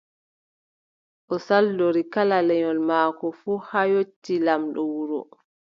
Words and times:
O 1.33 1.35
saldori 1.45 2.03
kala 2.13 2.37
lenyol 2.47 2.79
maako 2.89 3.27
fuu, 3.39 3.59
haa 3.69 3.85
yotti 3.93 4.33
laamɗo 4.45 4.81
wuro. 4.93 5.21